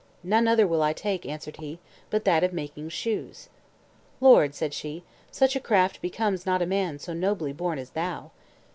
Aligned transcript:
"None 0.23 0.47
other 0.47 0.65
will 0.65 0.81
I 0.81 0.93
take," 0.93 1.27
answered 1.27 1.57
he, 1.57 1.77
"but 2.09 2.25
that 2.25 2.43
of 2.43 2.53
making 2.53 2.89
shoes." 2.89 3.49
"Lord," 4.19 4.55
said 4.55 4.73
she, 4.73 5.03
"such 5.29 5.55
a 5.55 5.59
craft 5.59 6.01
becomes 6.01 6.43
not 6.43 6.59
a 6.63 6.65
man 6.65 6.97
so 6.97 7.13
nobly 7.13 7.53
born 7.53 7.77
as 7.77 7.91
thou." 7.91 8.31